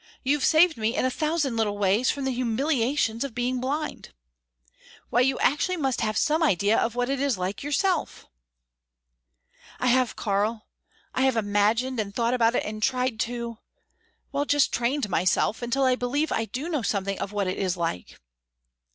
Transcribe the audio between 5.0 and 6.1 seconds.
Why you actually must